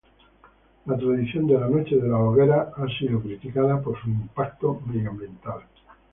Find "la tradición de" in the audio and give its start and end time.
0.85-1.59